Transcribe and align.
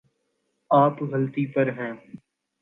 آپ 0.71 1.01
غلطی 1.01 1.45
پر 1.45 1.67
ہیں 1.77 1.91